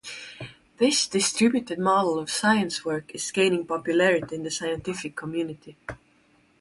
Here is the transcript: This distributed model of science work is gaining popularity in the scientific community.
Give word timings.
This 0.77 1.05
distributed 1.07 1.77
model 1.77 2.17
of 2.17 2.31
science 2.31 2.83
work 2.83 3.11
is 3.13 3.29
gaining 3.29 3.67
popularity 3.67 4.33
in 4.35 4.41
the 4.41 4.49
scientific 4.49 5.15
community. 5.15 5.77